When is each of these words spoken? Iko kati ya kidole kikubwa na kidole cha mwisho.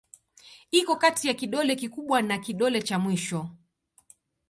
Iko 0.71 0.95
kati 0.95 1.27
ya 1.27 1.33
kidole 1.33 1.75
kikubwa 1.75 2.21
na 2.21 2.37
kidole 2.37 2.81
cha 2.81 2.99
mwisho. 2.99 3.49